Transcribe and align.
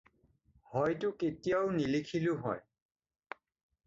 হয়তো 0.71 1.07
কেতিয়াও 1.21 1.67
নিলিখিলোঁ 1.79 2.35
হয়। 2.43 2.61